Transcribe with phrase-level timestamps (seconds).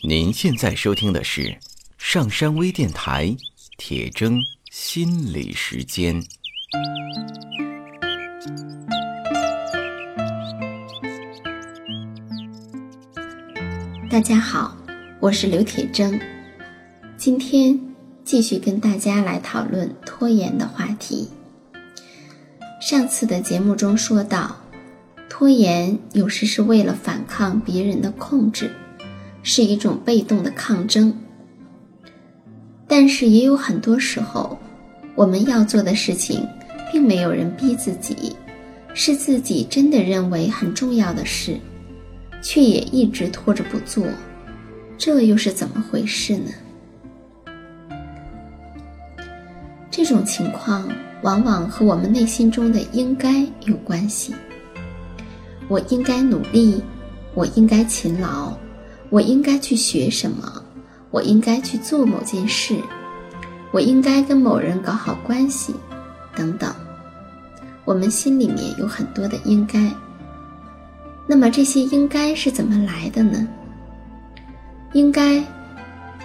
[0.00, 1.56] 您现在收听的是
[1.96, 3.36] 上山微电台
[3.76, 4.36] 铁铮
[4.70, 6.20] 心理时间。
[14.10, 14.76] 大家好，
[15.20, 16.20] 我是刘铁铮，
[17.16, 17.78] 今天
[18.24, 21.28] 继续跟大家来讨论拖延的话题。
[22.80, 24.56] 上次的节目中说到，
[25.30, 28.74] 拖延有时是为了反抗别人的控制。
[29.42, 31.12] 是一种被动的抗争，
[32.86, 34.56] 但是也有很多时候，
[35.14, 36.46] 我们要做的事情，
[36.92, 38.36] 并没有人逼自己，
[38.94, 41.58] 是自己真的认为很重要的事，
[42.40, 44.06] 却也一直拖着不做，
[44.96, 46.50] 这又是怎么回事呢？
[49.90, 50.88] 这种情况
[51.22, 54.34] 往往和我们内心中的“应该”有关系。
[55.68, 56.82] 我应该努力，
[57.34, 58.56] 我应该勤劳。
[59.12, 60.50] 我应该去学什么？
[61.10, 62.80] 我应该去做某件事，
[63.70, 65.74] 我应该跟某人搞好关系，
[66.34, 66.74] 等等。
[67.84, 69.78] 我们心里面有很多的应该。
[71.26, 73.46] 那么这些应该是怎么来的呢？
[74.94, 75.44] 应该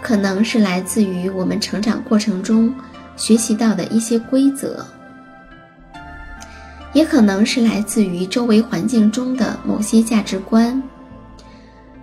[0.00, 2.72] 可能是来自于我们成长过程中
[3.16, 4.86] 学习到的一些规则，
[6.92, 10.80] 也可能是来自于周围环境中的某些价值观。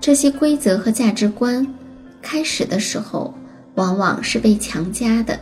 [0.03, 1.65] 这些规则和价值观，
[2.21, 3.33] 开始的时候
[3.75, 5.39] 往往是被强加的，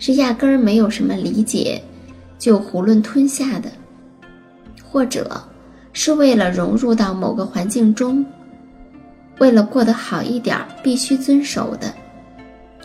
[0.00, 1.80] 是压根儿没有什么理解，
[2.40, 3.70] 就囫囵吞下的，
[4.82, 5.40] 或者
[5.92, 8.26] 是为了融入到某个环境中，
[9.38, 11.94] 为了过得好一点必须遵守的。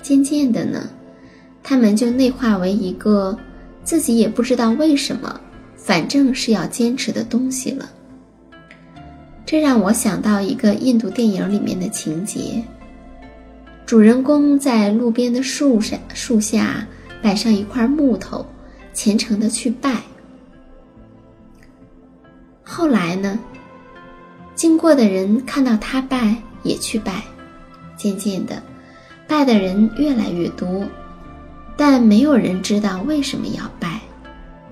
[0.04, 0.88] 渐渐的呢，
[1.64, 3.36] 他们就内化为一个
[3.84, 5.42] 自己也不知道为什么，
[5.76, 7.90] 反正是要坚持的东西了。
[9.48, 12.62] 这让我想到一个印度电影里面的情节：
[13.86, 16.86] 主人公在路边的树上树下
[17.24, 18.46] 摆上一块木头，
[18.94, 20.02] 虔诚的去拜。
[22.62, 23.40] 后来呢，
[24.54, 27.24] 经过的人看到他拜，也去拜。
[27.96, 28.62] 渐渐的，
[29.30, 30.86] 拜的人越来越多，
[31.78, 34.02] 但没有人知道为什么要拜，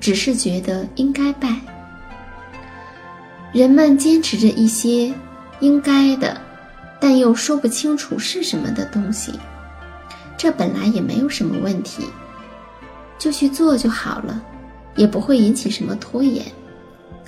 [0.01, 1.61] 只是觉得应该拜。
[3.55, 5.13] 人们坚持着一些
[5.61, 6.35] 应该的，
[6.99, 9.31] 但又说不清楚是什么的东西，
[10.35, 12.03] 这本来也没有什么问题，
[13.17, 14.43] 就去做就好了，
[14.97, 16.45] 也不会引起什么拖延。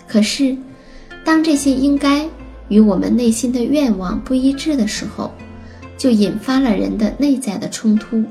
[0.06, 0.54] 可是，
[1.24, 2.28] 当这些应该
[2.68, 5.34] 与我们内心的愿望不一致的时候，
[5.98, 8.22] 就引发了人的内在的冲突，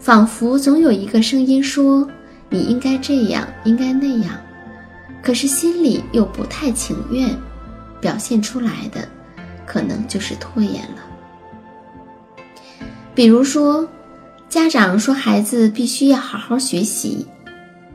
[0.00, 2.08] 仿佛总有一个声音说
[2.48, 4.40] ：“你应该这样，应该那样。”
[5.22, 7.36] 可是心里又不太情愿，
[8.00, 9.08] 表现出来的，
[9.66, 11.02] 可能就是拖延了。
[13.14, 13.88] 比如说，
[14.48, 17.26] 家长说孩子必须要好好学习，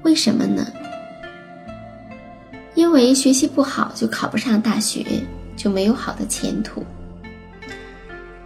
[0.04, 0.68] 为什么呢？
[2.76, 5.06] 因为学习不好就考不上大学，
[5.56, 6.84] 就没有好的前途。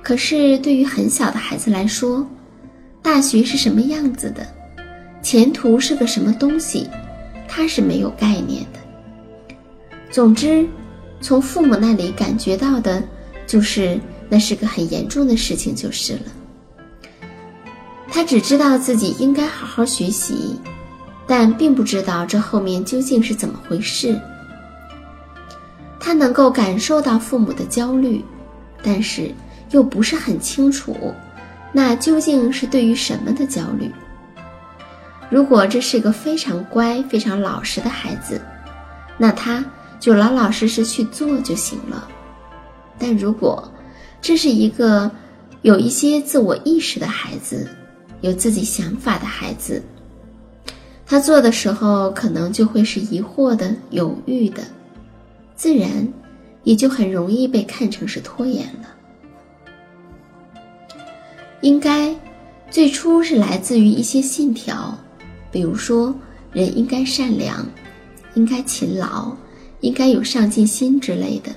[0.04, 2.28] 可是对于很小的孩子来说，
[3.02, 4.46] 大学是什么样子的，
[5.22, 6.88] 前途是个什么东西？
[7.56, 8.80] 他是没有概念的。
[10.12, 10.68] 总之，
[11.22, 13.02] 从父母那里感觉到的，
[13.48, 16.20] 就是那是个很严重的事情，就是了。
[18.10, 20.60] 他只知道自己应该好好学习，
[21.26, 24.20] 但并不知道这后面究竟是怎么回事。
[25.98, 28.22] 他能够感受到父母的焦虑，
[28.84, 29.32] 但是
[29.72, 30.94] 又不是很清楚，
[31.72, 33.90] 那究竟是对于什么的焦虑。
[35.30, 38.40] 如果这是个非常乖、非常老实的孩子，
[39.18, 39.64] 那他
[40.00, 42.08] 就老老实实去做就行了。
[42.98, 43.72] 但如果
[44.22, 45.10] 这是一个
[45.64, 47.68] 有一些自我意识的孩子，
[48.22, 49.82] 有自己想法的孩子，
[51.06, 54.64] 他做的时候可能就会是疑惑的、犹豫的，
[55.56, 56.08] 自然
[56.64, 58.90] 也就很容易被看成是拖延了。
[61.62, 62.16] 应该
[62.70, 64.96] 最初是来自于一些信条。
[65.56, 66.14] 比如说，
[66.52, 67.66] 人应该善良，
[68.34, 69.34] 应该勤劳，
[69.80, 71.50] 应该有上进心之类的。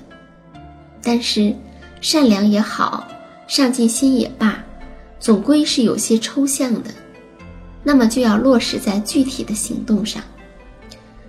[1.03, 1.53] 但是，
[1.99, 3.05] 善良也好，
[3.45, 4.63] 上进心也罢，
[5.19, 6.91] 总归是有些抽象的。
[7.83, 10.23] 那么，就要落实在具体的行动上。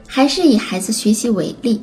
[0.07, 1.83] 还是以孩子学习为例，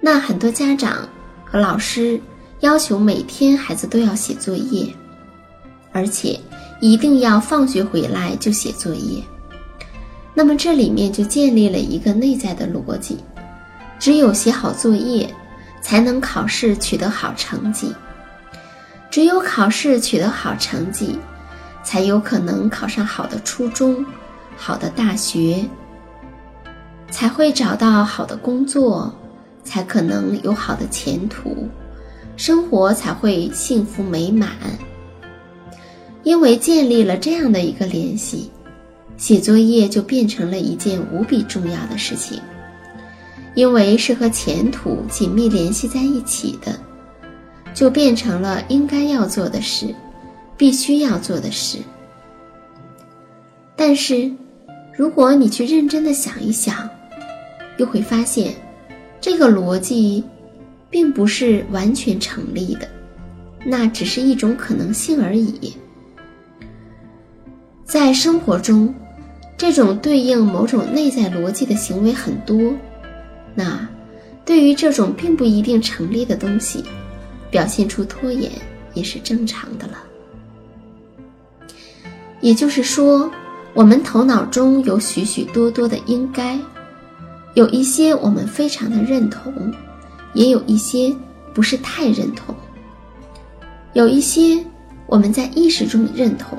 [0.00, 1.08] 那很多家长
[1.44, 2.20] 和老师
[2.58, 4.92] 要求每天孩子都要写作业，
[5.92, 6.40] 而且。
[6.80, 9.22] 一定要放学回来就写作业，
[10.32, 13.18] 那么这里面就建立了一个内在的逻辑：
[13.98, 15.28] 只有写好作业，
[15.80, 17.92] 才能考试取得好成绩。
[19.10, 21.18] 只有考试取得好成绩，
[21.82, 24.04] 才有可能考上好的初中、
[24.56, 25.64] 好的大学，
[27.10, 29.12] 才会找到好的工作，
[29.64, 31.66] 才可能有好的前途，
[32.36, 34.50] 生活才会幸福美满。
[36.28, 38.50] 因为建立了这样的一个联系，
[39.16, 42.38] 写作业就变成了一件无比重要的事情。
[43.54, 46.78] 因为是和前途紧密联系在一起的。
[47.72, 49.86] 就变成了应该要做的事，
[50.56, 51.78] 必须要做的事。
[53.74, 54.30] 但是，
[54.94, 56.88] 如果你去认真的想一想，
[57.78, 58.52] 又会发现，
[59.18, 60.22] 这个逻辑
[60.90, 62.86] 并不是完全成立的，
[63.64, 65.72] 那只是一种可能性而已。
[67.88, 68.94] 在生活中，
[69.56, 72.70] 这种对应某种内在逻辑的行为很多，
[73.54, 73.88] 那
[74.44, 76.84] 对于这种并不一定成立的东西。
[77.50, 78.52] 表现出拖延
[78.92, 79.94] 也是正常的了。
[82.42, 83.30] 也就是说，
[83.72, 86.58] 我们头脑中有许许多多的应该，
[87.54, 89.72] 有一些我们非常的认同，
[90.34, 91.10] 也有一些
[91.54, 92.54] 不是太认同。
[93.94, 94.62] 有一些
[95.06, 96.58] 我们在意识中认同，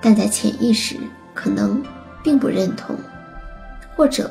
[0.00, 0.96] 但在潜意识
[1.34, 1.82] 可能
[2.22, 2.96] 并不认同，
[3.96, 4.30] 或者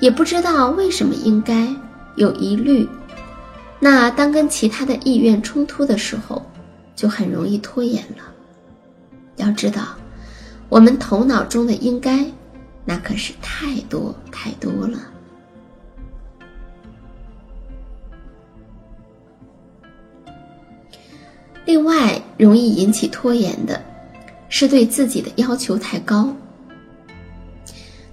[0.00, 1.68] 也不知道为什么应该
[2.16, 2.88] 有疑虑。
[3.80, 6.44] 那当跟其他的意愿冲突的时候，
[6.94, 8.24] 就很容易拖延了。
[9.36, 9.88] 要知道，
[10.68, 12.24] 我们头脑中的应该，
[12.84, 14.98] 那可是太多太多了。
[21.66, 23.82] 另外，容易引起拖延的，
[24.56, 26.32] 是对自己的要求太高，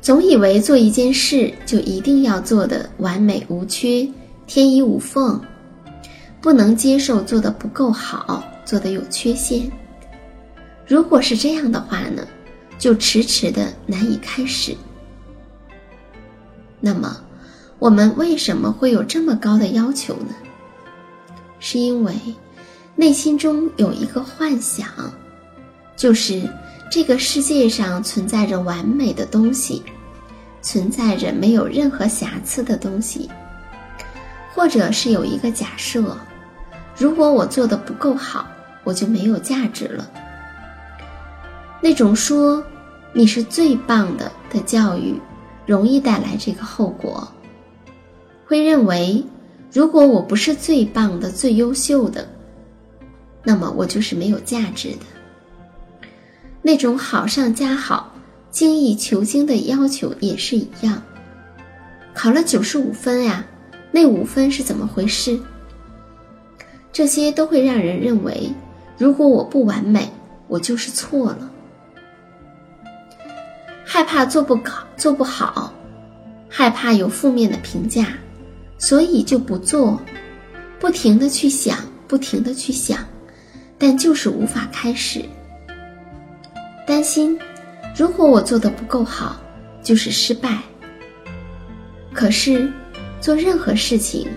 [0.01, 4.09] 总以为做一件事就一定要做的完美无缺、
[4.47, 5.39] 天衣无缝。
[6.41, 9.71] 不能接受做的不够好，做的有缺陷。
[10.87, 12.27] 如果是这样的话呢，
[12.79, 14.75] 就迟迟的难以开始。
[16.79, 17.15] 那么，
[17.77, 20.33] 我们为什么会有这么高的要求呢？
[21.59, 22.15] 是因为
[22.95, 24.87] 内心中有一个幻想，
[26.01, 26.41] 就是
[26.89, 29.83] 这个世界上存在着完美的东西，
[30.59, 33.29] 存在着没有任何瑕疵的东西，
[34.51, 36.17] 或者是有一个假设。
[36.97, 38.47] 如果我做的不够好，
[38.83, 40.11] 我就没有价值了。
[41.79, 42.63] 那种说
[43.13, 45.21] 你是最棒的的教育，
[45.67, 47.31] 容易带来这个后果。
[48.47, 49.23] 会认为，
[49.71, 52.27] 如果我不是最棒的、最优秀的，
[53.43, 55.05] 那么我就是没有价值的。
[56.61, 58.13] 那种好上加好、
[58.49, 61.01] 精益求精的要求也是一样。
[62.13, 63.45] 考了九十五分呀，
[63.91, 65.39] 那五分是怎么回事？
[66.91, 68.51] 这些都会让人认为，
[68.97, 70.09] 如果我不完美，
[70.47, 71.49] 我就是错了。
[73.85, 75.73] 害怕做不搞，做不好，
[76.47, 78.07] 害怕有负面的评价，
[78.77, 79.99] 所以就不做，
[80.79, 81.77] 不停的去想，
[82.07, 82.99] 不停的去想，
[83.77, 85.23] 但就是无法开始。
[86.91, 87.39] 担心，
[87.95, 89.39] 如果我做的不够好，
[89.81, 90.59] 就是失败。
[92.13, 92.69] 可是，
[93.21, 94.27] 做任何事情，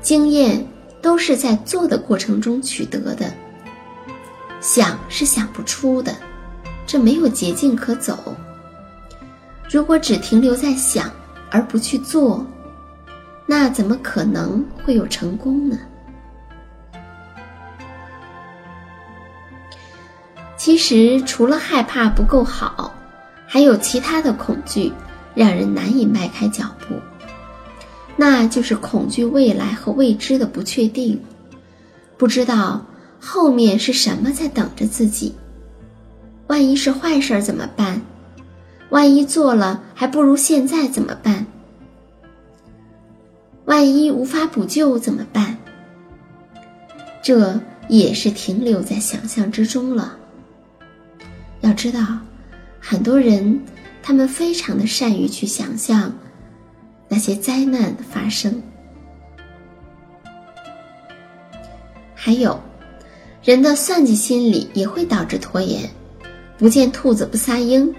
[0.00, 0.66] 经验。
[1.02, 3.32] 都是在做的过程中取得的。
[4.60, 6.14] 想是想不出的，
[6.86, 8.36] 这没有捷径可走。
[9.70, 11.10] 如果只停留在想
[11.50, 12.44] 而不去做，
[13.46, 15.78] 那怎么可能会有成功呢？
[20.60, 22.92] 其实，除了害怕不够好，
[23.46, 24.92] 还有其他的恐惧，
[25.34, 26.96] 让人难以迈开脚步。
[28.14, 31.18] 那就是恐惧未来和未知的不确定，
[32.18, 32.84] 不知道
[33.18, 35.34] 后面是什么在等着自己。
[36.48, 38.02] 万一是坏事儿怎么办？
[38.90, 41.46] 万一做了还不如现在怎么办？
[43.64, 45.56] 万一无法补救怎么办？
[47.22, 50.18] 这也是停留在想象之中了。
[51.80, 52.00] 知道，
[52.78, 53.58] 很多人
[54.02, 56.12] 他们非常的善于去想象。
[57.08, 58.62] 那些灾难的发生，
[62.14, 62.60] 还有
[63.42, 65.88] 人的算计心理也会导致拖延。
[66.58, 67.90] 不见兔子不撒鹰，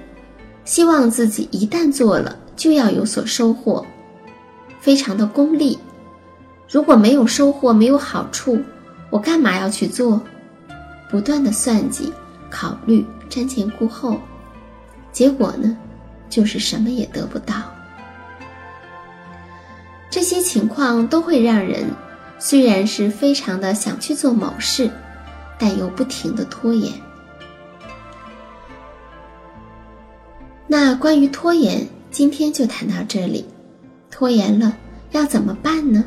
[0.63, 3.83] 希望自己一旦做了就要有所收获，
[4.79, 5.79] 非常的功利。
[6.69, 8.61] 如果没有收获，没有好处，
[9.09, 10.21] 我干嘛要去做？
[11.09, 12.13] 不断的算计、
[12.51, 14.19] 考虑、瞻前顾后，
[15.11, 15.75] 结果呢，
[16.29, 17.55] 就是什么也得不到。
[20.09, 21.85] 这些情况都会让人
[22.37, 24.91] 虽然是非常的想去做某事，
[25.57, 26.91] 但又不停的拖延。
[30.67, 33.45] 那关于拖延，今天就谈到这里。
[34.09, 34.77] 拖延了
[35.11, 36.03] 要怎么办呢？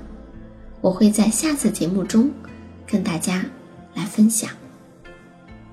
[0.80, 2.30] 我会在下次节目中
[2.86, 3.44] 跟大家
[3.94, 4.50] 来分享。